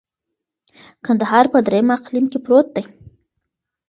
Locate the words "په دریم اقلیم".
1.53-2.25